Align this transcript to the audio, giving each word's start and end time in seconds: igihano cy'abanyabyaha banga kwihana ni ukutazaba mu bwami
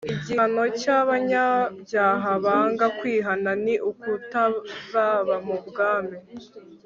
igihano 0.13 0.63
cy'abanyabyaha 0.79 2.29
banga 2.45 2.85
kwihana 2.97 3.51
ni 3.63 3.75
ukutazaba 3.91 5.35
mu 5.47 5.57
bwami 5.67 6.17